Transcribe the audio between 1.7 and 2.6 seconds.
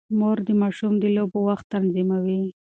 تنظیموي.